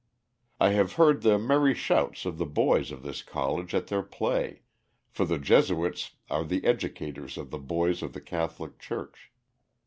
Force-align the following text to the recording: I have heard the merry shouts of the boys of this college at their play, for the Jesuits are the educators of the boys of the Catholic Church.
I 0.59 0.69
have 0.69 0.93
heard 0.93 1.21
the 1.21 1.37
merry 1.37 1.75
shouts 1.75 2.25
of 2.25 2.39
the 2.39 2.45
boys 2.47 2.91
of 2.91 3.03
this 3.03 3.21
college 3.21 3.75
at 3.75 3.85
their 3.85 4.01
play, 4.01 4.63
for 5.07 5.25
the 5.25 5.37
Jesuits 5.37 6.15
are 6.27 6.43
the 6.43 6.65
educators 6.65 7.37
of 7.37 7.51
the 7.51 7.59
boys 7.59 8.01
of 8.01 8.13
the 8.13 8.21
Catholic 8.21 8.79
Church. 8.79 9.31